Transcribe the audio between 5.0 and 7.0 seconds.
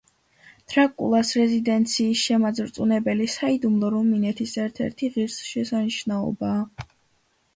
ღირსშესანიშნაობაა.